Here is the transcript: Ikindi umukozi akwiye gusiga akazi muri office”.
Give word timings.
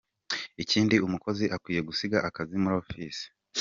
Ikindi 0.63 0.95
umukozi 1.05 1.45
akwiye 1.55 1.81
gusiga 1.89 2.17
akazi 2.29 2.55
muri 2.61 2.75
office”. 2.81 3.23